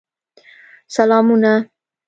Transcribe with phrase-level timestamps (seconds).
[0.95, 1.55] سلامونه!